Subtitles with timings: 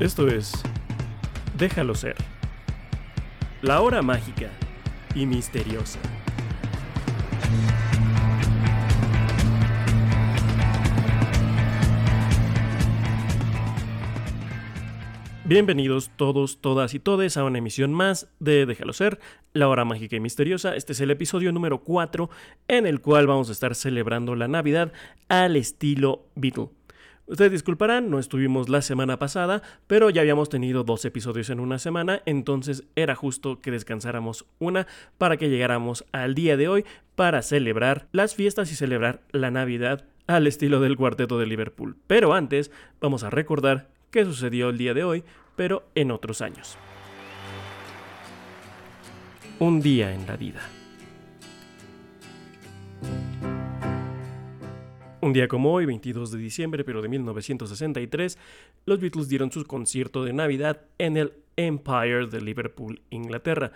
[0.00, 0.52] Esto es
[1.58, 2.14] Déjalo ser.
[3.62, 4.48] La hora mágica
[5.12, 5.98] y misteriosa.
[15.44, 19.18] Bienvenidos todos, todas y todes a una emisión más de Déjalo ser,
[19.52, 20.76] la hora mágica y misteriosa.
[20.76, 22.30] Este es el episodio número 4
[22.68, 24.92] en el cual vamos a estar celebrando la Navidad
[25.28, 26.68] al estilo Beatle.
[27.28, 31.78] Ustedes disculparán, no estuvimos la semana pasada, pero ya habíamos tenido dos episodios en una
[31.78, 34.86] semana, entonces era justo que descansáramos una
[35.18, 40.06] para que llegáramos al día de hoy para celebrar las fiestas y celebrar la Navidad
[40.26, 41.96] al estilo del cuarteto de Liverpool.
[42.06, 45.22] Pero antes, vamos a recordar qué sucedió el día de hoy,
[45.54, 46.78] pero en otros años.
[49.58, 50.60] Un día en la vida.
[55.20, 58.38] Un día como hoy, 22 de diciembre, pero de 1963,
[58.86, 63.72] los Beatles dieron su concierto de Navidad en el Empire de Liverpool, Inglaterra.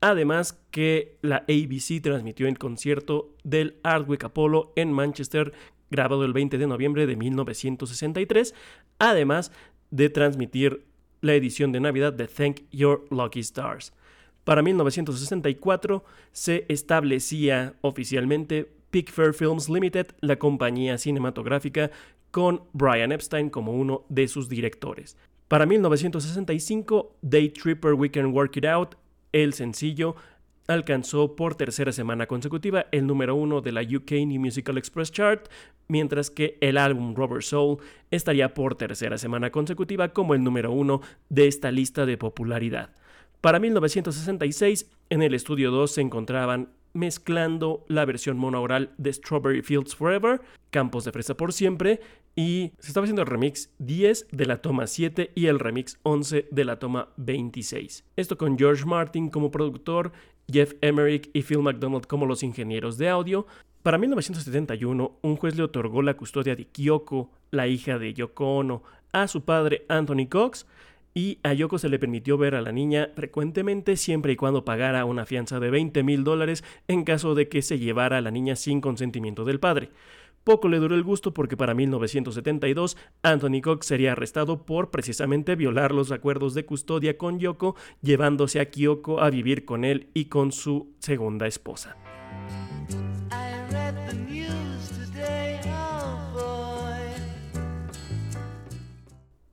[0.00, 5.52] Además que la ABC transmitió el concierto del Hardwick Apollo en Manchester,
[5.90, 8.54] grabado el 20 de noviembre de 1963,
[8.98, 9.52] además
[9.90, 10.86] de transmitir
[11.20, 13.92] la edición de Navidad de Thank Your Lucky Stars.
[14.44, 21.90] Para 1964 se establecía oficialmente Pickfair Films Limited, la compañía cinematográfica,
[22.30, 25.16] con Brian Epstein como uno de sus directores.
[25.48, 28.96] Para 1965, Day Tripper We Can Work It Out,
[29.32, 30.16] el sencillo,
[30.66, 35.48] alcanzó por tercera semana consecutiva el número uno de la UK New Musical Express Chart,
[35.88, 37.78] mientras que el álbum Rubber Soul
[38.10, 42.90] estaría por tercera semana consecutiva como el número uno de esta lista de popularidad.
[43.46, 49.94] Para 1966, en el estudio 2 se encontraban mezclando la versión monaural de Strawberry Fields
[49.94, 52.00] Forever, Campos de Fresa por Siempre,
[52.34, 56.48] y se estaba haciendo el remix 10 de la toma 7 y el remix 11
[56.50, 58.02] de la toma 26.
[58.16, 60.10] Esto con George Martin como productor,
[60.50, 63.46] Jeff Emerick y Phil McDonald como los ingenieros de audio.
[63.84, 68.82] Para 1971, un juez le otorgó la custodia de Kyoko, la hija de Yoko Ono,
[69.12, 70.66] a su padre Anthony Cox,
[71.16, 75.06] y a Yoko se le permitió ver a la niña frecuentemente siempre y cuando pagara
[75.06, 78.54] una fianza de 20 mil dólares en caso de que se llevara a la niña
[78.54, 79.88] sin consentimiento del padre.
[80.44, 85.92] Poco le duró el gusto porque para 1972 Anthony Cox sería arrestado por precisamente violar
[85.92, 90.52] los acuerdos de custodia con Yoko, llevándose a Kyoko a vivir con él y con
[90.52, 91.96] su segunda esposa.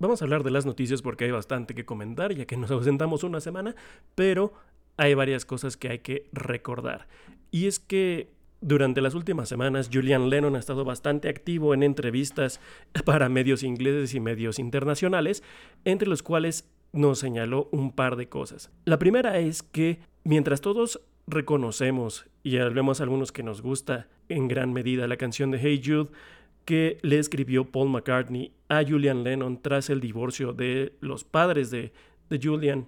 [0.04, 3.24] Vamos a hablar de las noticias porque hay bastante que comentar, ya que nos ausentamos
[3.24, 3.74] una semana,
[4.16, 4.52] pero
[4.98, 7.08] hay varias cosas que hay que recordar.
[7.52, 12.60] Y es que durante las últimas semanas, Julian Lennon ha estado bastante activo en entrevistas
[13.06, 15.42] para medios ingleses y medios internacionales,
[15.86, 18.72] entre los cuales nos señaló un par de cosas.
[18.84, 24.74] La primera es que mientras todos reconocemos, y hablemos algunos que nos gusta en gran
[24.74, 26.10] medida la canción de Hey Jude,
[26.66, 31.92] que le escribió Paul McCartney a Julian Lennon tras el divorcio de los padres de,
[32.42, 32.88] Julian,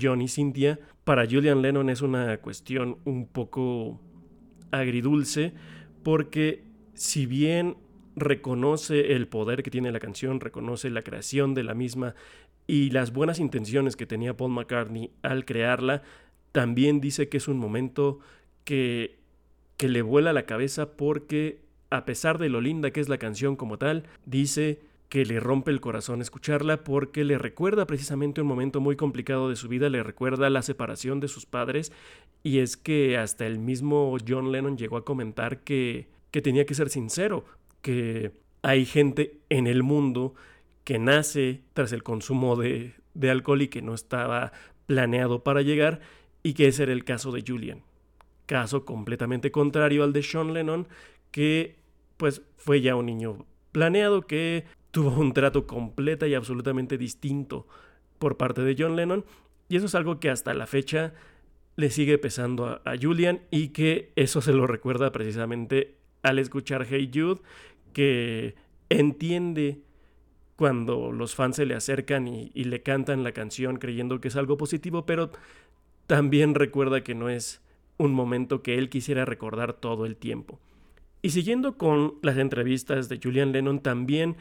[0.00, 0.78] John y Cynthia.
[1.04, 4.00] Para Julian Lennon es una cuestión un poco
[4.70, 5.52] agridulce
[6.02, 6.64] porque
[6.94, 7.76] si bien
[8.14, 12.14] reconoce el poder que tiene la canción, reconoce la creación de la misma
[12.66, 16.02] y las buenas intenciones que tenía Paul McCartney al crearla,
[16.52, 18.18] también dice que es un momento
[18.64, 19.18] que,
[19.76, 23.56] que le vuela la cabeza porque a pesar de lo linda que es la canción
[23.56, 28.80] como tal, dice que le rompe el corazón escucharla porque le recuerda precisamente un momento
[28.80, 31.92] muy complicado de su vida, le recuerda la separación de sus padres
[32.42, 36.74] y es que hasta el mismo John Lennon llegó a comentar que, que tenía que
[36.74, 37.44] ser sincero,
[37.82, 38.32] que
[38.62, 40.34] hay gente en el mundo
[40.82, 44.52] que nace tras el consumo de, de alcohol y que no estaba
[44.86, 46.00] planeado para llegar
[46.42, 47.82] y que ese era el caso de Julian.
[48.46, 50.86] Caso completamente contrario al de Sean Lennon,
[51.32, 51.76] que
[52.16, 57.66] pues fue ya un niño planeado que tuvo un trato completa y absolutamente distinto
[58.18, 59.24] por parte de John Lennon
[59.68, 61.12] y eso es algo que hasta la fecha
[61.76, 67.10] le sigue pesando a, Julian y que eso se lo recuerda precisamente al escuchar Hey
[67.12, 67.40] Jude
[67.92, 68.54] que
[68.88, 69.82] entiende
[70.56, 74.36] cuando los fans se le acercan y, y, le cantan la canción creyendo que es
[74.36, 75.30] algo positivo, pero
[76.06, 77.60] también recuerda que no es
[77.98, 80.58] un momento que él quisiera recordar todo el tiempo.
[81.26, 84.36] Y siguiendo con las entrevistas de Julian Lennon, también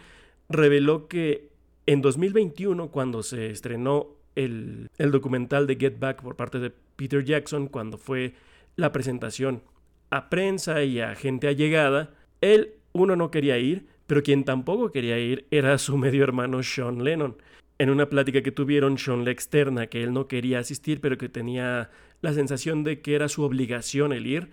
[0.49, 1.49] reveló que
[1.87, 7.69] en 2021, cuando se estrenó el, documental de Get Back por parte de Peter Jackson,
[7.69, 8.35] cuando fue
[8.75, 9.63] la presentación
[10.11, 15.17] a prensa y a gente allegada, él, uno, no quería ir, pero quien tampoco quería
[15.17, 17.35] ir era su medio hermano Sean Lennon.
[17.79, 21.29] en una plática que tuvieron, Sean le externa que él no quería asistir, pero que
[21.29, 21.89] tenía
[22.21, 24.51] la sensación de que era su obligación el ir.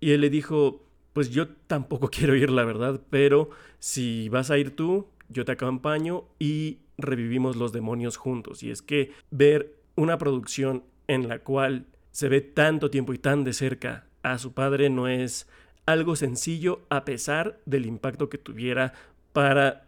[0.00, 4.58] Y él le dijo, pues yo tampoco quiero ir, la verdad, pero si vas a
[4.58, 8.62] ir tú, yo te acompaño y revivimos los demonios juntos.
[8.62, 13.44] Y es que ver una producción en la cual se ve tanto tiempo y tan
[13.44, 15.48] de cerca a su padre no es
[15.86, 18.92] algo sencillo a pesar del impacto que tuviera
[19.32, 19.86] para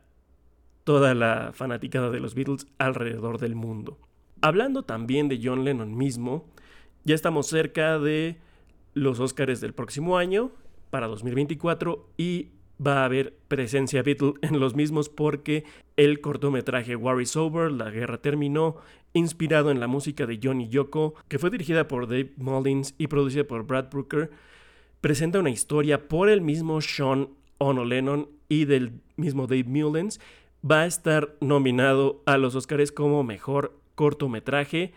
[0.84, 3.98] toda la fanaticada de los Beatles alrededor del mundo.
[4.40, 6.46] Hablando también de John Lennon mismo,
[7.04, 8.36] ya estamos cerca de
[8.92, 10.52] los Oscars del próximo año,
[10.94, 12.50] para 2024, y
[12.80, 15.64] va a haber presencia Beatle en los mismos porque
[15.96, 18.76] el cortometraje War is Over, La Guerra Terminó,
[19.12, 23.08] inspirado en la música de John y Yoko, que fue dirigida por Dave Mullins y
[23.08, 24.30] producida por Brad Brooker,
[25.00, 30.20] presenta una historia por el mismo Sean Ono Lennon y del mismo Dave Mullins
[30.64, 34.92] va a estar nominado a los Oscars como mejor cortometraje.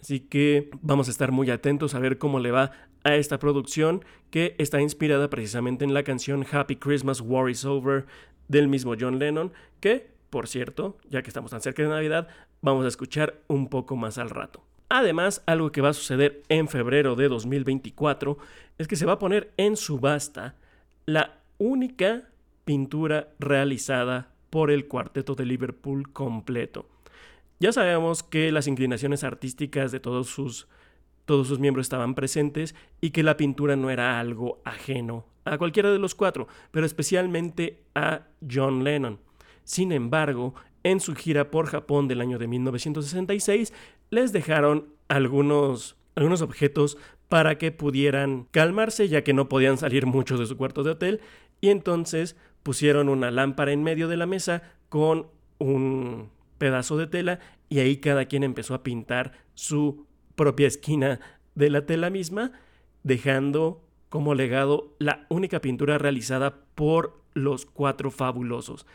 [0.00, 2.72] Así que vamos a estar muy atentos a ver cómo le va
[3.04, 8.06] a esta producción que está inspirada precisamente en la canción Happy Christmas, War is Over
[8.48, 12.28] del mismo John Lennon, que, por cierto, ya que estamos tan cerca de Navidad,
[12.62, 14.62] vamos a escuchar un poco más al rato.
[14.88, 18.38] Además, algo que va a suceder en febrero de 2024
[18.78, 20.56] es que se va a poner en subasta
[21.06, 22.24] la única
[22.64, 26.88] pintura realizada por el cuarteto de Liverpool completo.
[27.60, 30.66] Ya sabemos que las inclinaciones artísticas de todos sus,
[31.26, 35.92] todos sus miembros estaban presentes y que la pintura no era algo ajeno a cualquiera
[35.92, 39.18] de los cuatro, pero especialmente a John Lennon.
[39.64, 40.54] Sin embargo,
[40.84, 43.74] en su gira por Japón del año de 1966,
[44.08, 46.96] les dejaron algunos, algunos objetos
[47.28, 51.20] para que pudieran calmarse, ya que no podían salir mucho de su cuarto de hotel,
[51.60, 55.26] y entonces pusieron una lámpara en medio de la mesa con
[55.58, 56.30] un
[56.60, 57.40] pedazo de tela
[57.70, 61.18] y ahí cada quien empezó a pintar su propia esquina
[61.54, 62.52] de la tela misma,
[63.02, 68.86] dejando como legado la única pintura realizada por los cuatro fabulosos.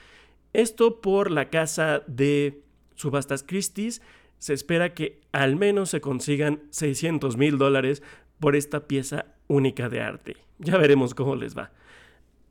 [0.53, 2.61] Esto por la casa de
[2.93, 4.01] subastas Christie's.
[4.37, 8.03] Se espera que al menos se consigan 600 mil dólares
[8.39, 10.37] por esta pieza única de arte.
[10.59, 11.71] Ya veremos cómo les va.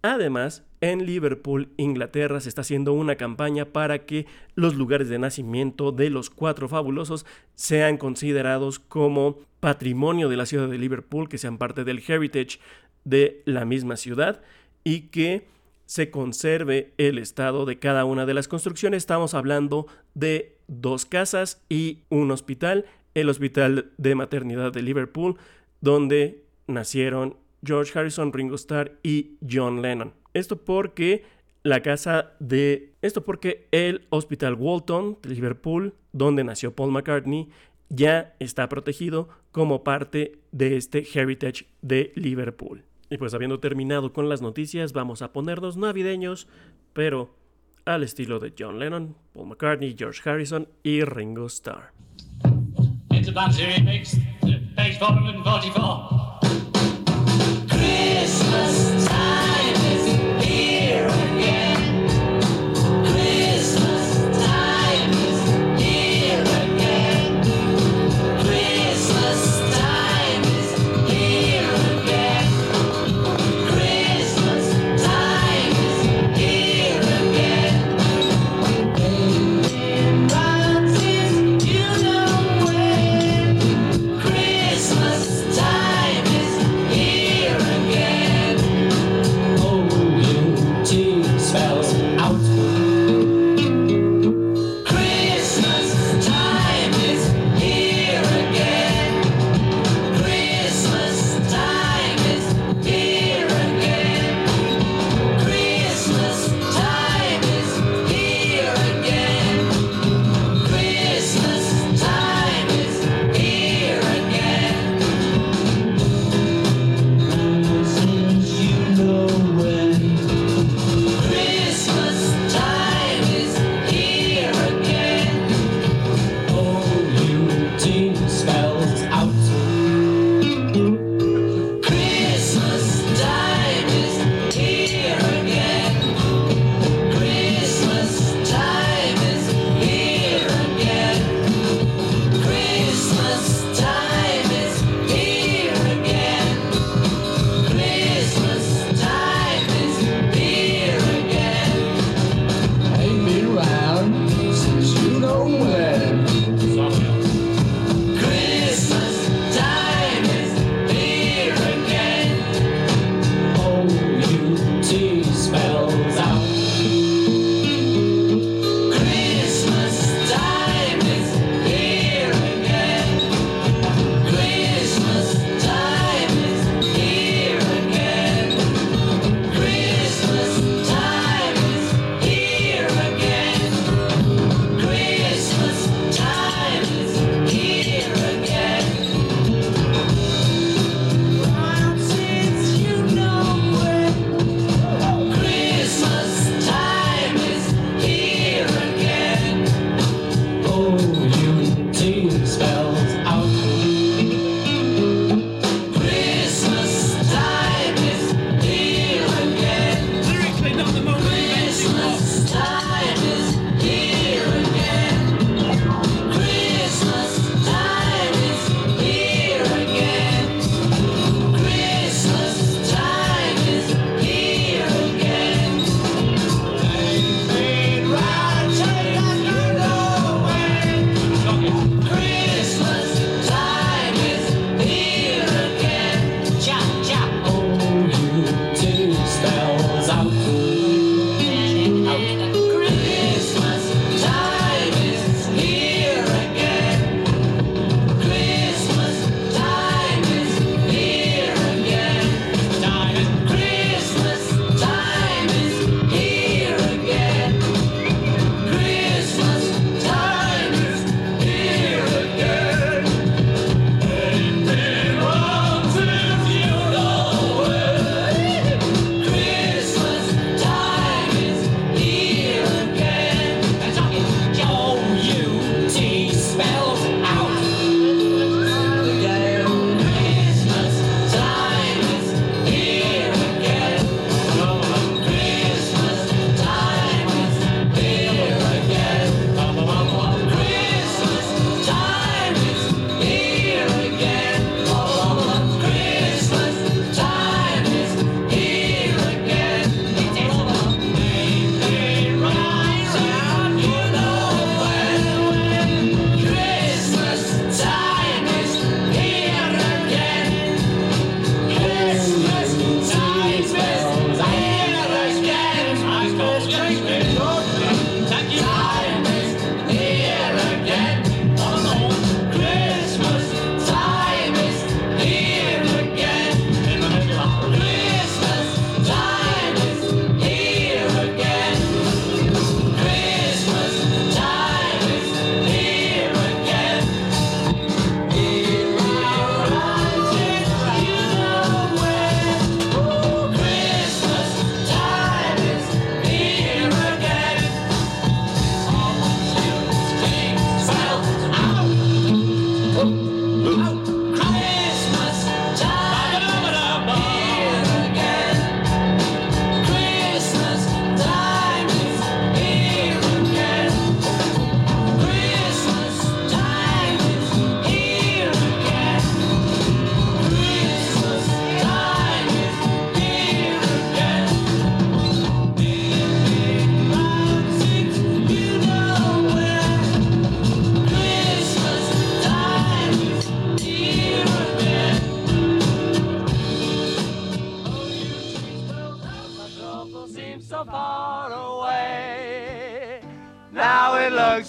[0.07, 5.93] Además, en Liverpool, Inglaterra, se está haciendo una campaña para que los lugares de nacimiento
[5.93, 7.25] de los cuatro fabulosos
[7.55, 12.59] sean considerados como patrimonio de la ciudad de Liverpool, que sean parte del heritage
[13.05, 14.43] de la misma ciudad
[14.85, 15.47] y que
[15.87, 19.05] se conserve el estado de cada una de las construcciones.
[19.05, 22.85] Estamos hablando de dos casas y un hospital,
[23.15, 25.39] el Hospital de Maternidad de Liverpool,
[25.81, 30.13] donde nacieron George Harrison, Ringo Starr y John Lennon.
[30.35, 31.25] Esto porque
[31.63, 32.95] la casa de...
[33.03, 37.49] Esto porque el Hospital Walton de Liverpool, donde nació Paul McCartney,
[37.89, 42.85] ya está protegido como parte de este Heritage de Liverpool.
[43.11, 46.49] Y pues habiendo terminado con las noticias, vamos a ponernos navideños,
[46.93, 47.37] pero
[47.85, 51.93] al estilo de John Lennon, Paul McCartney, George Harrison y Ringo Starr.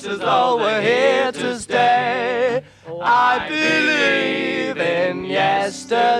[0.06, 2.64] It as though we're here to stay.
[3.02, 5.26] I believe in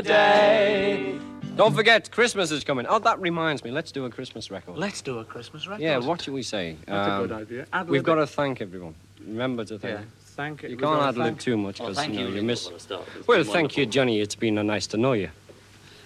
[0.06, 1.20] yesterday.
[1.56, 2.86] Don't forget, Christmas is coming.
[2.90, 3.72] Oh, that reminds me.
[3.72, 4.78] Let's do a Christmas record.
[4.78, 5.82] Let's do a Christmas record.
[5.84, 6.76] Yeah, what should we say?
[6.86, 7.66] That's a Um, good idea.
[7.72, 8.94] Ad We've got to thank everyone.
[9.26, 10.00] Remember to thank.
[10.00, 12.36] Yeah, thank You we've can't gotta ad lib too much because thank you, know, you,
[12.36, 12.68] you miss.
[12.68, 13.04] for the start.
[13.18, 13.86] It's Well, been thank you.
[13.86, 14.20] Johnny.
[14.20, 15.30] It's been nice to know you.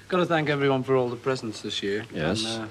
[0.07, 2.05] Got to thank everyone for all the presents this year.
[2.13, 2.45] Yes.
[2.45, 2.67] And, uh,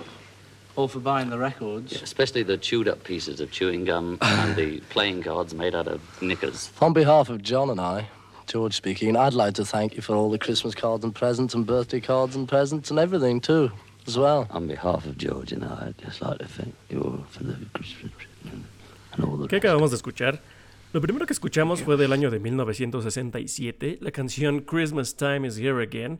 [0.79, 1.93] all for buying the records.
[1.93, 5.89] Yeah, especially the chewed up pieces of chewing gum and the playing cards made out
[5.89, 6.71] of knickers.
[6.81, 8.09] On behalf of John and I,
[8.47, 11.67] George speaking, I'd like to thank you for all the Christmas cards and presents and
[11.67, 13.73] birthday cards and presents and everything too,
[14.07, 14.47] as well.
[14.51, 17.57] On behalf of George and I, I'd just like to thank you all for the
[17.75, 18.13] Christmas
[19.13, 20.41] and all the ¿Qué acabamos de escuchar?
[20.93, 25.83] Lo primero que escuchamos fue del año de 1967, la canción Christmas Time is Here
[25.83, 26.19] Again.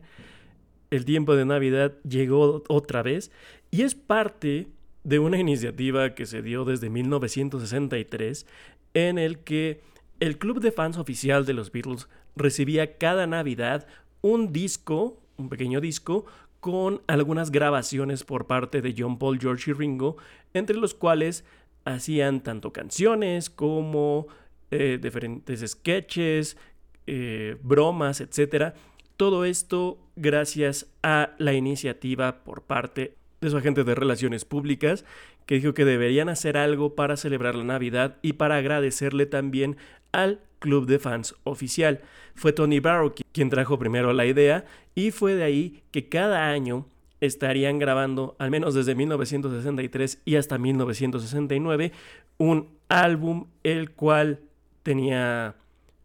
[0.91, 3.31] El tiempo de Navidad llegó otra vez
[3.71, 4.67] y es parte
[5.03, 8.45] de una iniciativa que se dio desde 1963
[8.93, 9.81] en el que
[10.19, 13.87] el club de fans oficial de los Beatles recibía cada Navidad
[14.21, 16.25] un disco, un pequeño disco,
[16.59, 20.17] con algunas grabaciones por parte de John Paul, George y Ringo,
[20.53, 21.45] entre los cuales
[21.85, 24.27] hacían tanto canciones como
[24.71, 26.57] eh, diferentes sketches,
[27.07, 28.73] eh, bromas, etc.
[29.19, 35.03] Todo esto gracias a la iniciativa por parte de su agente de relaciones públicas,
[35.45, 39.75] que dijo que deberían hacer algo para celebrar la Navidad y para agradecerle también
[40.13, 41.99] al club de fans oficial.
[42.33, 44.63] Fue Tony Barrow qui- quien trajo primero la idea
[44.95, 46.85] y fue de ahí que cada año
[47.19, 51.91] estarían grabando, al menos desde 1963 y hasta 1969,
[52.37, 54.39] un álbum el cual
[54.81, 55.55] tenía,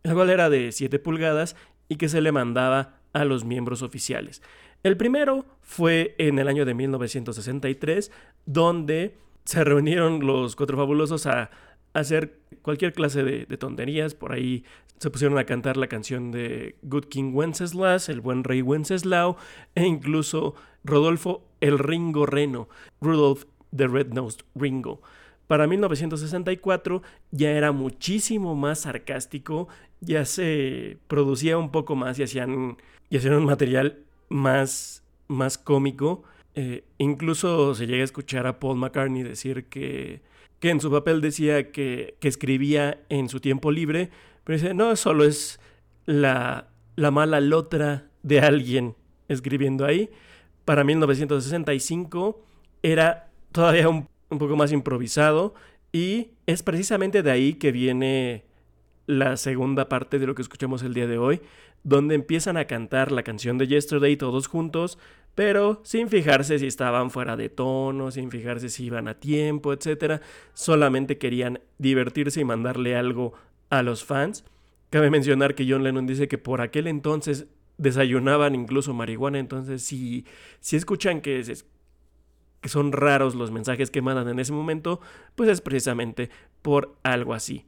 [0.02, 1.54] el cual era de 7 pulgadas
[1.88, 4.42] y que se le mandaba a los miembros oficiales.
[4.82, 8.12] El primero fue en el año de 1963,
[8.44, 11.50] donde se reunieron los cuatro fabulosos a
[11.94, 14.14] hacer cualquier clase de, de tonterías.
[14.14, 14.64] Por ahí
[14.98, 19.36] se pusieron a cantar la canción de Good King Wenceslas, el buen rey Wenceslao,
[19.74, 20.54] e incluso
[20.84, 22.68] Rodolfo el Ringo Reno,
[23.00, 23.44] Rudolph
[23.74, 25.00] the Red-Nosed Ringo.
[25.46, 29.68] Para 1964 ya era muchísimo más sarcástico,
[30.00, 32.78] ya se producía un poco más y hacían,
[33.10, 36.24] y hacían un material más, más cómico.
[36.54, 40.22] Eh, incluso se llega a escuchar a Paul McCartney decir que,
[40.60, 44.10] que en su papel decía que, que escribía en su tiempo libre,
[44.44, 45.60] pero dice, no, solo es
[46.06, 48.94] la, la mala lotra de alguien
[49.28, 50.10] escribiendo ahí.
[50.64, 52.42] Para 1965
[52.82, 55.54] era todavía un, un poco más improvisado
[55.92, 58.44] y es precisamente de ahí que viene
[59.06, 61.40] la segunda parte de lo que escuchamos el día de hoy,
[61.84, 64.98] donde empiezan a cantar la canción de Yesterday todos juntos,
[65.34, 70.20] pero sin fijarse si estaban fuera de tono, sin fijarse si iban a tiempo, etc.
[70.54, 73.34] Solamente querían divertirse y mandarle algo
[73.70, 74.44] a los fans.
[74.90, 80.24] Cabe mencionar que John Lennon dice que por aquel entonces desayunaban incluso marihuana, entonces si,
[80.60, 81.42] si escuchan que,
[82.60, 85.00] que son raros los mensajes que mandan en ese momento,
[85.34, 86.30] pues es precisamente
[86.62, 87.66] por algo así.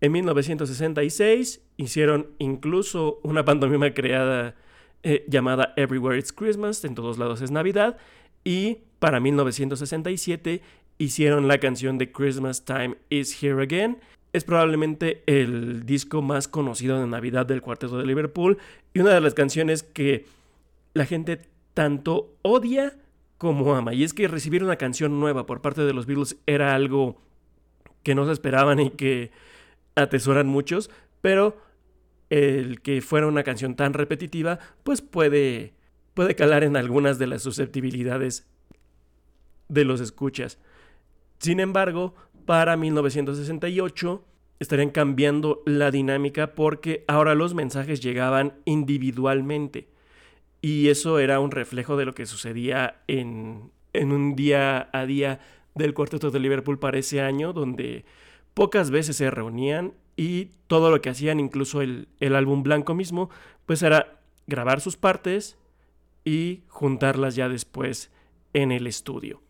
[0.00, 4.54] En 1966 hicieron incluso una pantomima creada
[5.02, 7.96] eh, llamada Everywhere It's Christmas, en todos lados es Navidad,
[8.44, 10.62] y para 1967
[10.98, 13.98] hicieron la canción de Christmas Time Is Here Again.
[14.32, 18.58] Es probablemente el disco más conocido de Navidad del Cuarteto de Liverpool
[18.92, 20.26] y una de las canciones que
[20.92, 21.40] la gente
[21.72, 22.96] tanto odia
[23.38, 23.94] como ama.
[23.94, 27.20] Y es que recibir una canción nueva por parte de los Beatles era algo
[28.02, 29.30] que no se esperaban y que
[29.96, 31.56] atesoran muchos, pero
[32.30, 35.74] el que fuera una canción tan repetitiva, pues puede,
[36.14, 38.46] puede calar en algunas de las susceptibilidades
[39.68, 40.58] de los escuchas.
[41.38, 44.24] Sin embargo, para 1968
[44.58, 49.88] estarían cambiando la dinámica porque ahora los mensajes llegaban individualmente.
[50.62, 55.40] Y eso era un reflejo de lo que sucedía en, en un día a día
[55.74, 58.04] del cuarteto de Liverpool para ese año, donde
[58.56, 63.28] pocas veces se reunían y todo lo que hacían, incluso el, el álbum blanco mismo,
[63.66, 65.58] pues era grabar sus partes
[66.24, 68.10] y juntarlas ya después
[68.54, 69.42] en el estudio.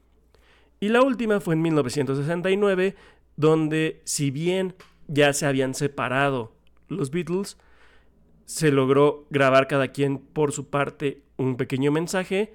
[0.81, 2.97] Y la última fue en 1969,
[3.37, 4.75] donde si bien
[5.07, 6.53] ya se habían separado
[6.89, 7.59] los Beatles,
[8.45, 12.55] se logró grabar cada quien por su parte un pequeño mensaje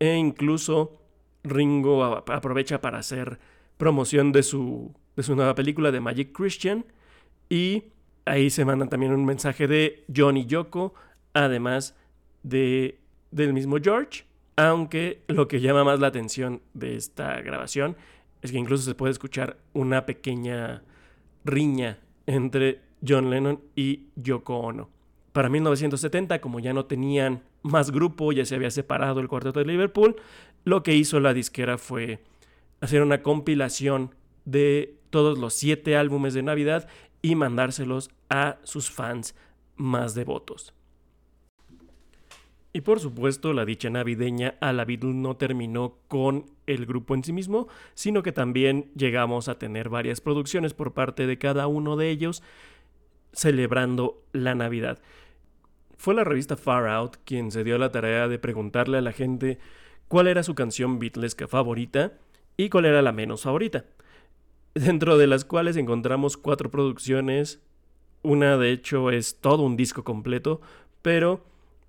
[0.00, 0.98] e incluso
[1.44, 3.38] Ringo aprovecha para hacer
[3.76, 6.84] promoción de su, de su nueva película de Magic Christian
[7.48, 7.84] y
[8.24, 10.94] ahí se mandan también un mensaje de John y Yoko,
[11.34, 11.96] además
[12.42, 12.98] de,
[13.30, 14.24] del mismo George
[14.56, 17.96] Aunque lo que llama más la atención de esta grabación
[18.42, 20.82] es que incluso se puede escuchar una pequeña
[21.44, 24.90] riña entre John Lennon y Yoko Ono.
[25.32, 29.66] Para 1970, como ya no tenían más grupo, ya se había separado el cuarteto de
[29.66, 30.16] Liverpool,
[30.64, 32.20] lo que hizo la disquera fue
[32.80, 36.88] hacer una compilación de todos los siete álbumes de Navidad
[37.20, 39.36] y mandárselos a sus fans
[39.76, 40.74] más devotos.
[42.72, 47.22] Y por supuesto, la dicha navideña a la Beatles no terminó con el grupo en
[47.22, 51.96] sí mismo, sino que también llegamos a tener varias producciones por parte de cada uno
[51.96, 52.42] de ellos
[53.34, 55.00] celebrando la Navidad.
[55.98, 59.58] Fue la revista Far Out quien se dio la tarea de preguntarle a la gente
[60.08, 62.14] cuál era su canción beatlesca favorita
[62.56, 63.84] y cuál era la menos favorita,
[64.74, 67.60] dentro de las cuales encontramos cuatro producciones,
[68.22, 70.60] una de hecho es todo un disco completo,
[71.02, 71.44] pero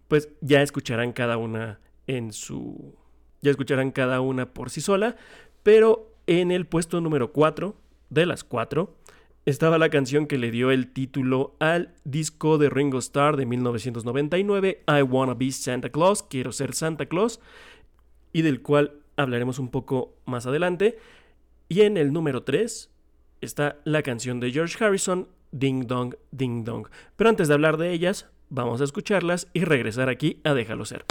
[0.08, 2.96] pues ya escucharán cada una en su...
[3.41, 5.15] ya escucharán cada una por sí sola,
[5.63, 7.76] pero en el puesto número 4
[8.10, 8.96] de las cuatro
[9.46, 14.84] estaba la canción que le dio el título al disco de Ringo Starr de 1999,
[14.88, 17.41] I Wanna Be Santa Claus, Quiero ser Santa Claus,
[18.32, 20.98] y del cual hablaremos un poco más adelante.
[21.69, 22.89] Y en el número 3
[23.41, 26.88] está la canción de George Harrison, Ding Dong, Ding Dong.
[27.15, 31.06] Pero antes de hablar de ellas, vamos a escucharlas y regresar aquí a Déjalo ser.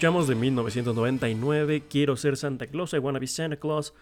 [0.00, 3.92] Escuchamos de 1999 Quiero ser Santa Claus, I Wanna Be Santa Claus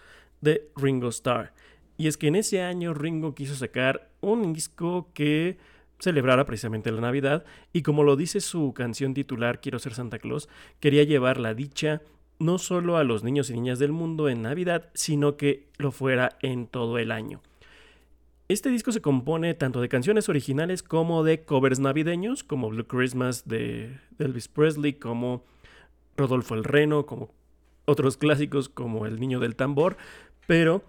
[0.40, 1.52] de Ringo Starr.
[1.96, 5.58] Y es que en ese año Ringo quiso sacar un disco que
[5.98, 10.48] celebrara precisamente la Navidad y como lo dice su canción titular Quiero ser Santa Claus,
[10.78, 12.00] quería llevar la dicha
[12.38, 16.38] no solo a los niños y niñas del mundo en Navidad, sino que lo fuera
[16.42, 17.42] en todo el año.
[18.46, 23.48] Este disco se compone tanto de canciones originales como de covers navideños, como Blue Christmas
[23.48, 25.42] de Elvis Presley, como
[26.18, 27.32] Rodolfo el Reno, como
[27.86, 29.96] otros clásicos como El Niño del Tambor,
[30.46, 30.82] pero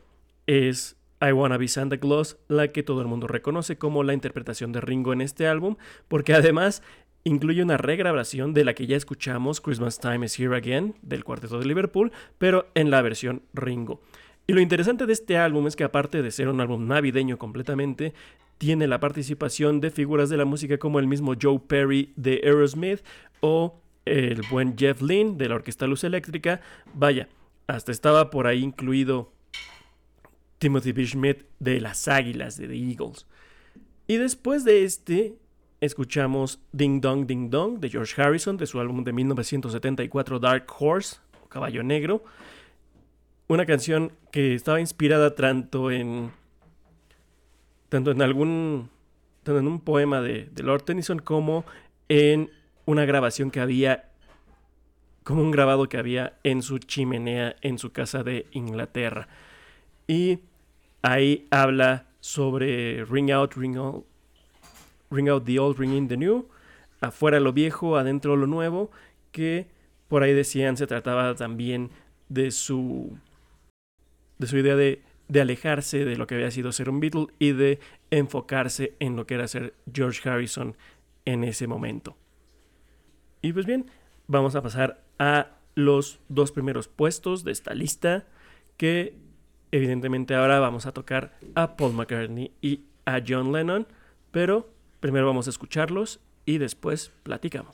[0.48, 4.72] es I Wanna Be Santa Claus la que todo el mundo reconoce como la interpretación
[4.72, 6.82] de Ringo en este álbum, porque además
[7.24, 11.60] incluye una regrabación de la que ya escuchamos, Christmas Time is Here Again, del Cuarteto
[11.60, 14.02] de Liverpool, pero en la versión Ringo.
[14.48, 18.14] Y lo interesante de este álbum es que aparte de ser un álbum navideño completamente,
[18.58, 23.02] tiene la participación de figuras de la música como el mismo Joe Perry de Aerosmith
[23.42, 26.62] o el buen Jeff Lynne de la Orquesta Luz Eléctrica.
[26.94, 27.30] Vaya,
[27.68, 29.32] hasta estaba por ahí incluido
[30.58, 31.06] Timothy B.
[31.06, 33.28] Schmidt de las Águilas de The Eagles.
[34.08, 35.36] Y después de este,
[35.82, 41.18] escuchamos Ding Dong Ding Dong de George Harrison de su álbum de 1974 Dark Horse
[41.44, 42.24] o Caballo Negro.
[43.48, 46.32] una canción que estaba inspirada tanto en
[47.90, 48.90] tanto en algún
[49.44, 51.66] tanto en un poema de, de Lord Tennyson como
[52.10, 52.52] en
[52.90, 54.10] una grabación que había
[55.24, 59.28] como un grabado que había en su chimenea en su casa de Inglaterra
[60.08, 60.40] y
[61.04, 64.06] ahí habla sobre ring out ring out
[65.12, 66.48] ring out the old ring in the new
[67.00, 68.90] afuera lo viejo adentro lo nuevo
[69.32, 69.68] que
[70.08, 71.92] por ahí decían se trataba también
[72.28, 73.16] de su
[74.40, 77.52] de su idea de, de alejarse de lo que había sido ser un Beatle y
[77.52, 80.76] de enfocarse en lo que era ser George Harrison
[81.26, 82.16] en ese momento.
[83.42, 83.86] Y pues bien,
[84.28, 88.26] vamos a pasar a los dos primeros puestos de esta lista
[88.78, 89.16] que
[89.72, 93.88] evidentemente ahora vamos a tocar a Paul McCartney y a John Lennon,
[94.32, 97.74] pero primero vamos a escucharlos y después platicamos.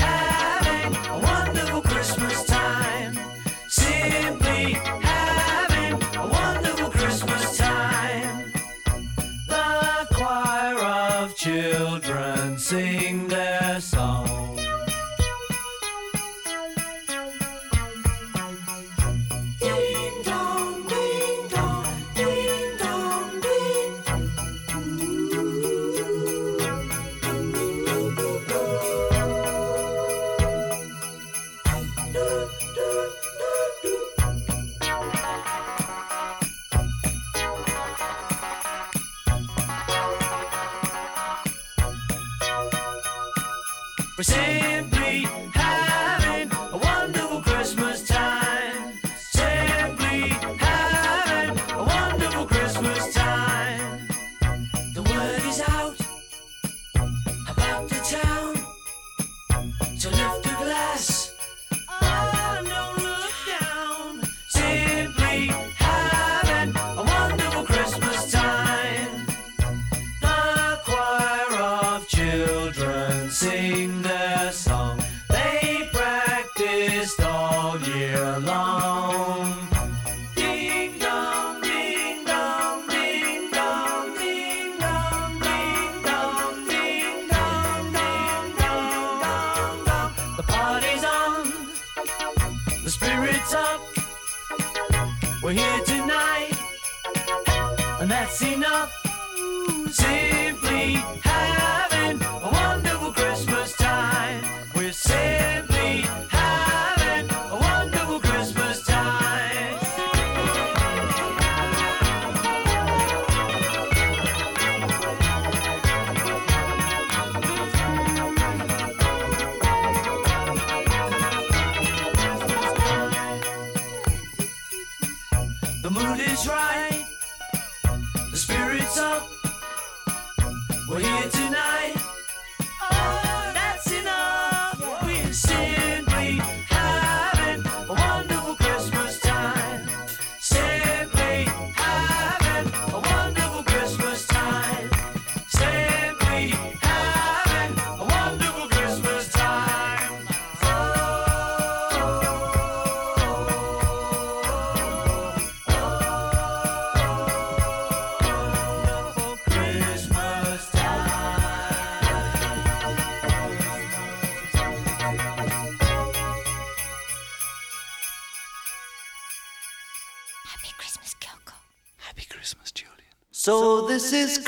[11.41, 13.20] children sing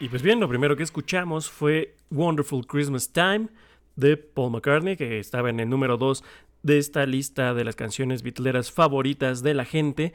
[0.00, 3.48] Y pues bien, lo primero que escuchamos fue Wonderful Christmas Time
[3.96, 6.24] de Paul McCartney, que estaba en el número 2
[6.62, 10.14] de esta lista de las canciones bitleras favoritas de la gente.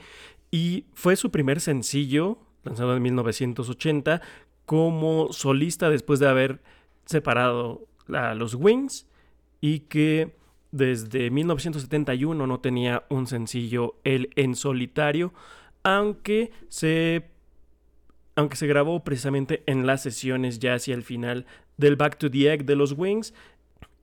[0.49, 4.23] Y fue su primer sencillo, lanzado en 1980,
[4.65, 6.63] como solista después de haber
[7.05, 9.05] separado a los Wings
[9.61, 10.36] y que
[10.71, 15.31] desde 1971 no tenía un sencillo él en solitario,
[15.83, 17.34] aunque se
[18.36, 21.45] aunque se grabó precisamente en las sesiones ya hacia el final
[21.77, 23.33] del Back to the Egg de los Wings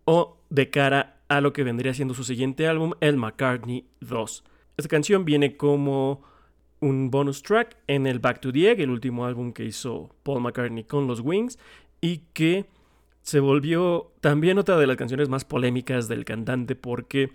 [0.05, 4.45] o de cara a lo que vendría siendo su siguiente álbum, el McCartney 2.
[4.76, 6.22] Esta canción viene como
[6.80, 10.43] un bonus track en el Back to the Egg, el último álbum que hizo Paul
[10.43, 11.59] McCartney con los Wings
[12.01, 12.66] y que
[13.22, 17.30] se volvió también otra de las canciones más polémicas del cantante porque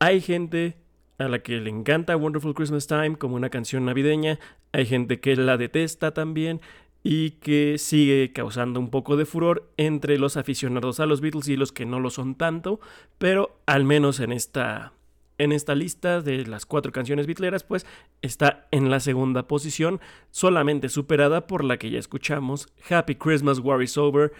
[0.00, 0.76] hay gente
[1.18, 4.38] a la que le encanta Wonderful Christmas Time como una canción navideña,
[4.72, 6.60] hay gente que la detesta también
[7.02, 11.56] y que sigue causando un poco de furor entre los aficionados a los Beatles y
[11.56, 12.80] los que no lo son tanto,
[13.18, 14.92] pero al menos en esta
[15.38, 17.86] en esta lista de las cuatro canciones bitleras, pues
[18.22, 20.00] está en la segunda posición,
[20.30, 24.32] solamente superada por la que ya escuchamos, Happy Christmas, War is Over,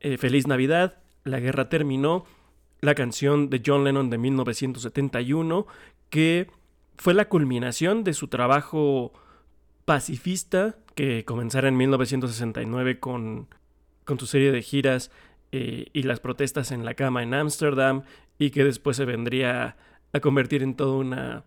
[0.00, 2.24] eh, Feliz Navidad, La Guerra Terminó,
[2.80, 5.66] la canción de John Lennon de 1971,
[6.12, 6.50] que
[6.98, 9.14] fue la culminación de su trabajo
[9.86, 13.48] pacifista que comenzara en 1969 con,
[14.04, 15.10] con su serie de giras
[15.52, 18.02] eh, y las protestas en la cama en Ámsterdam
[18.38, 19.78] y que después se vendría
[20.12, 21.44] a convertir en toda una,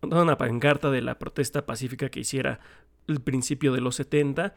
[0.00, 2.60] toda una pancarta de la protesta pacífica que hiciera
[3.08, 4.54] el principio de los 70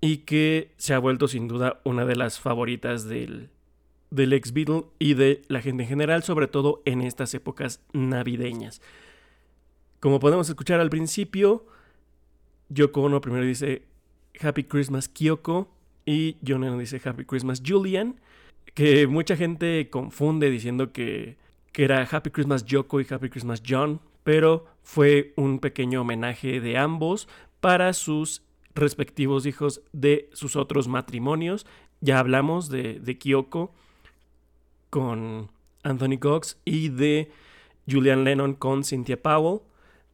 [0.00, 3.50] y que se ha vuelto sin duda una de las favoritas del,
[4.10, 8.80] del ex Beatle y de la gente en general, sobre todo en estas épocas navideñas.
[10.00, 11.66] Como podemos escuchar al principio,
[12.68, 13.82] Yoko Ono primero dice
[14.40, 15.68] Happy Christmas Kyoko
[16.06, 18.20] y John dice Happy Christmas Julian,
[18.74, 21.36] que mucha gente confunde diciendo que,
[21.72, 26.78] que era Happy Christmas Yoko y Happy Christmas John, pero fue un pequeño homenaje de
[26.78, 27.28] ambos
[27.60, 28.42] para sus
[28.74, 31.66] respectivos hijos de sus otros matrimonios.
[32.00, 33.74] Ya hablamos de, de Kyoko
[34.90, 35.50] con
[35.82, 37.30] Anthony Cox y de
[37.88, 39.60] Julian Lennon con Cynthia Powell,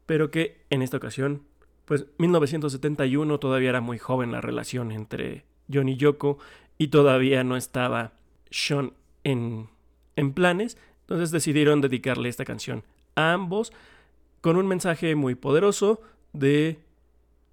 [0.07, 1.43] pero que en esta ocasión,
[1.85, 6.39] pues 1971 todavía era muy joven la relación entre John y Yoko
[6.79, 8.13] y todavía no estaba
[8.51, 8.93] Sean
[9.25, 9.69] en,
[10.17, 12.85] en planes Entonces decidieron dedicarle esta canción
[13.17, 13.73] a ambos
[14.41, 16.01] con un mensaje muy poderoso
[16.33, 16.79] de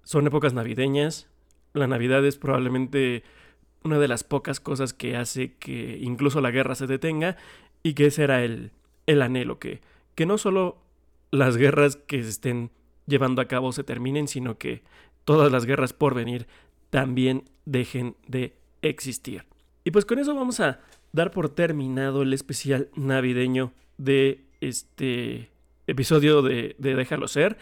[0.04, 1.28] son épocas navideñas.
[1.72, 3.22] La Navidad es probablemente
[3.84, 7.36] una de las pocas cosas que hace que incluso la guerra se detenga
[7.82, 8.70] y que ese era el,
[9.06, 9.80] el anhelo, que,
[10.14, 10.78] que no solo
[11.30, 12.70] las guerras que se estén
[13.06, 14.82] llevando a cabo se terminen, sino que
[15.24, 16.46] todas las guerras por venir
[16.90, 19.44] también dejen de existir.
[19.84, 20.80] Y pues con eso vamos a
[21.12, 25.50] dar por terminado el especial navideño de este
[25.86, 27.56] episodio de, de Déjalo ser,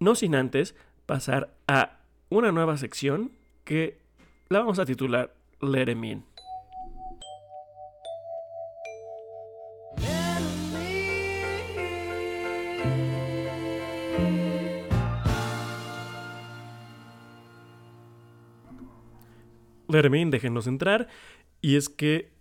[0.00, 0.74] no sin antes
[1.04, 1.98] pasar a
[2.28, 3.32] una nueva sección
[3.64, 3.98] que
[4.48, 6.24] la vamos a titular Let Em In.
[19.88, 21.08] Let Em In, déjenos entrar.
[21.62, 22.32] Y es que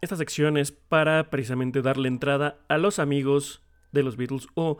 [0.00, 4.78] esta sección es para precisamente darle entrada a los amigos de los Beatles o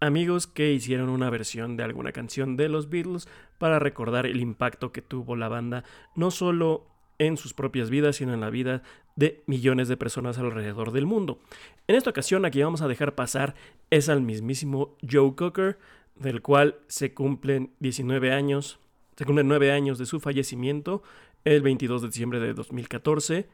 [0.00, 4.92] amigos que hicieron una versión de alguna canción de los Beatles para recordar el impacto
[4.92, 8.82] que tuvo la banda no solo en sus propias vidas, sino en la vida
[9.16, 11.40] de millones de personas alrededor del mundo.
[11.86, 13.54] En esta ocasión, aquí vamos a dejar pasar
[13.90, 15.78] es al mismísimo Joe Cocker,
[16.14, 18.78] del cual se cumplen 19 años,
[19.16, 21.02] se cumplen 9 años de su fallecimiento,
[21.44, 23.48] el 22 de diciembre de 2014.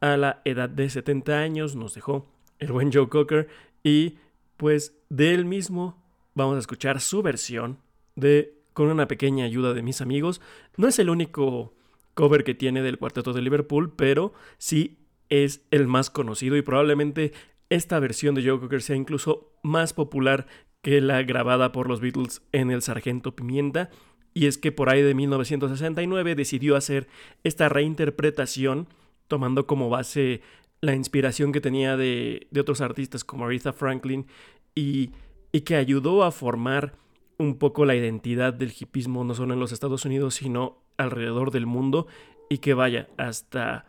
[0.00, 2.26] A la edad de 70 años nos dejó
[2.58, 3.48] el buen Joe Cocker
[3.82, 4.18] y
[4.56, 6.02] pues de él mismo
[6.34, 7.78] vamos a escuchar su versión
[8.16, 10.40] de con una pequeña ayuda de mis amigos.
[10.76, 11.74] No es el único
[12.14, 14.98] cover que tiene del Cuarteto de Liverpool, pero sí
[15.28, 17.32] es el más conocido y probablemente
[17.70, 20.46] esta versión de Joe Cocker sea incluso más popular
[20.82, 23.90] que la grabada por los Beatles en El Sargento Pimienta.
[24.34, 27.08] Y es que por ahí de 1969 decidió hacer
[27.42, 28.88] esta reinterpretación
[29.28, 30.42] tomando como base
[30.80, 34.26] la inspiración que tenía de, otros artistas como Aretha Franklin
[34.74, 35.12] y,
[35.52, 36.94] y que ayudó a formar
[37.38, 41.66] un poco la identidad del hipismo no solo en los Estados Unidos sino alrededor del
[41.66, 42.06] mundo
[42.48, 43.86] y que vaya hasta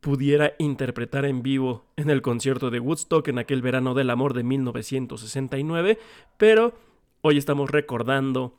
[0.00, 4.42] pudiera interpretar en vivo en el concierto de Woodstock en aquel verano del amor de
[4.42, 5.98] 1969,
[6.38, 6.74] pero
[7.20, 8.58] hoy estamos recordando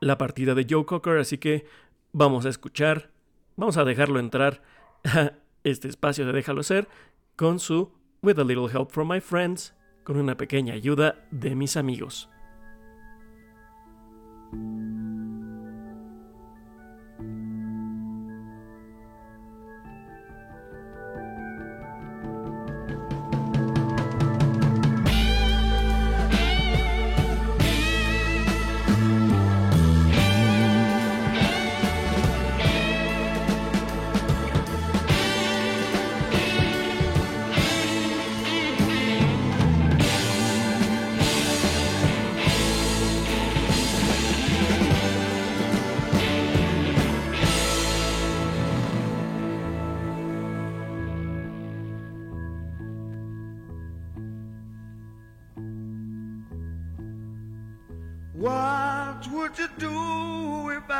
[0.00, 1.66] la partida de Joe Cocker, así que
[2.12, 3.10] vamos a escuchar,
[3.56, 4.62] vamos a dejarlo entrar
[5.04, 5.32] a
[5.64, 6.88] este espacio de Déjalo ser
[7.36, 7.92] con su
[8.22, 12.28] With a Little Help from My Friends, con una pequeña ayuda de mis amigos.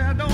[0.00, 0.27] I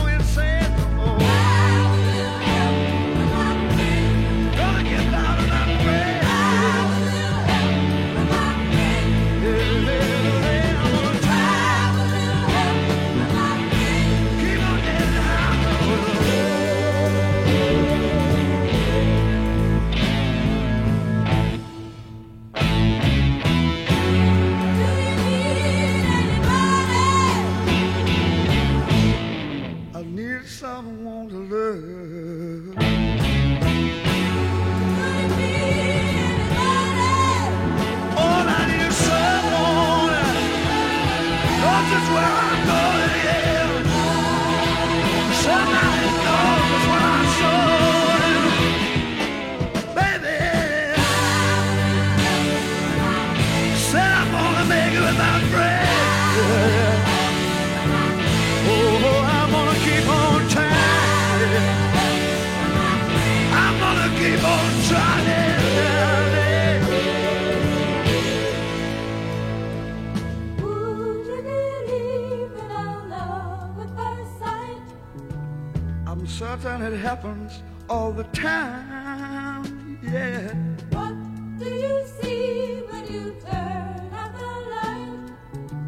[78.15, 79.99] the time.
[80.03, 80.55] Yeah.
[80.91, 81.15] What
[81.59, 85.19] do you see when you turn out the light?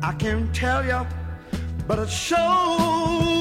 [0.03, 1.07] I can't tell you,
[1.87, 3.36] but it sure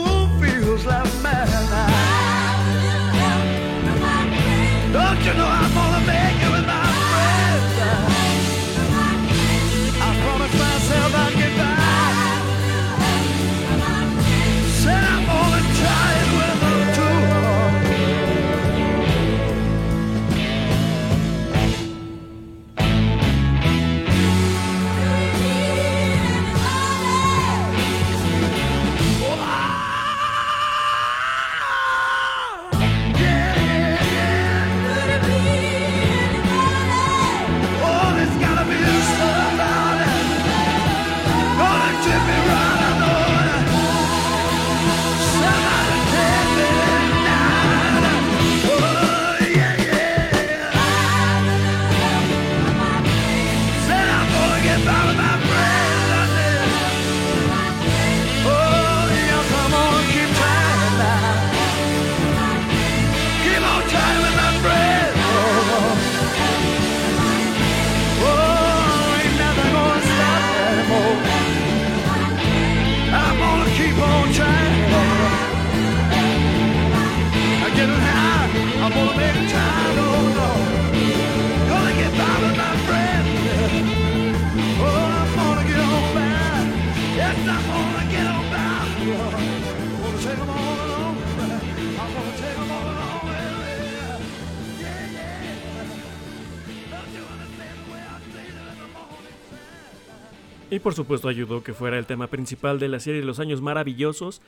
[100.95, 104.41] supuesto ayudó que fuera el tema principal de la serie Los Años Maravillosos,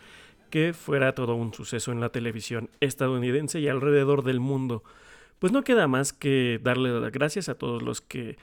[0.49, 4.83] que fuera todo un suceso en la televisión estadounidense y alrededor del mundo.
[5.39, 8.37] Pues no queda más que darle las gracias a todos los que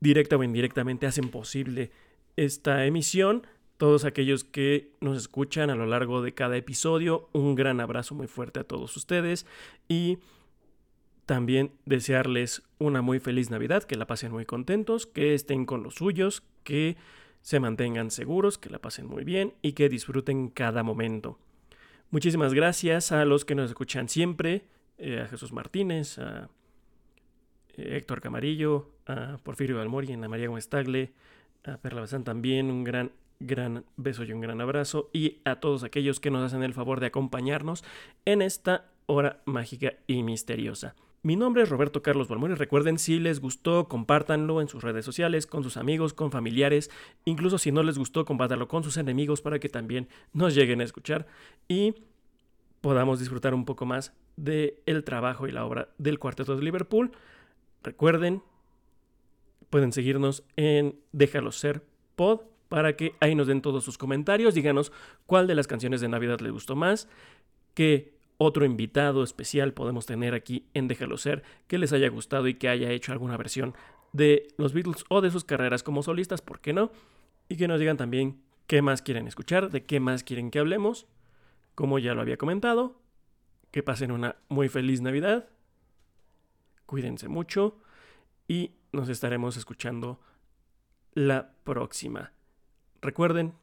[0.00, 1.92] directa o indirectamente hacen posible
[2.36, 3.46] esta emisión,
[3.76, 8.26] todos aquellos que nos escuchan a lo largo de cada episodio, un gran abrazo muy
[8.26, 9.46] fuerte a todos ustedes
[9.88, 10.18] y
[11.26, 15.94] también desearles una muy feliz Navidad, que la pasen muy contentos, que estén con los
[15.94, 16.96] suyos, que
[17.42, 21.38] se mantengan seguros, que la pasen muy bien y que disfruten cada momento.
[22.10, 24.64] Muchísimas gracias a los que nos escuchan siempre,
[24.98, 26.48] eh, a Jesús Martínez, a
[27.76, 31.12] eh, Héctor Camarillo, a Porfirio Balmori, a María Gómez Tagle,
[31.64, 35.84] a Perla Bazán también, un gran, gran beso y un gran abrazo, y a todos
[35.84, 37.84] aquellos que nos hacen el favor de acompañarnos
[38.24, 40.94] en esta hora mágica y misteriosa.
[41.24, 42.54] Mi nombre es Roberto Carlos Balmori.
[42.54, 46.90] Recuerden, si les gustó, compártanlo en sus redes sociales, con sus amigos, con familiares.
[47.24, 50.84] Incluso si no les gustó, compártanlo con sus enemigos para que también nos lleguen a
[50.84, 51.28] escuchar
[51.68, 51.94] y
[52.80, 57.12] podamos disfrutar un poco más del el trabajo y la obra del Cuarteto de Liverpool.
[57.84, 58.42] Recuerden,
[59.70, 61.84] pueden seguirnos en Déjalo Ser
[62.16, 64.54] Pod para que ahí nos den todos sus comentarios.
[64.54, 64.90] Díganos
[65.26, 67.08] cuál de las canciones de Navidad les gustó más,
[67.74, 68.12] qué
[68.42, 72.68] otro invitado especial podemos tener aquí en Déjalo Ser que les haya gustado y que
[72.68, 73.74] haya hecho alguna versión
[74.12, 76.90] de los Beatles o de sus carreras como solistas, ¿por qué no?
[77.48, 81.06] Y que nos digan también qué más quieren escuchar, de qué más quieren que hablemos.
[81.74, 83.00] Como ya lo había comentado,
[83.70, 85.48] que pasen una muy feliz Navidad.
[86.84, 87.78] Cuídense mucho
[88.46, 90.20] y nos estaremos escuchando
[91.14, 92.32] la próxima.
[93.00, 93.54] Recuerden,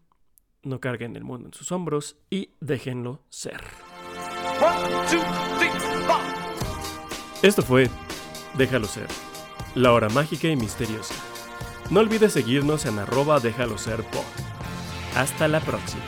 [0.63, 3.61] no carguen el mundo en sus hombros y déjenlo ser.
[7.41, 7.89] Esto fue
[8.55, 9.07] Déjalo ser,
[9.73, 11.13] la hora mágica y misteriosa.
[11.89, 14.25] No olvides seguirnos en arroba déjalo ser pod.
[15.15, 16.03] Hasta la próxima.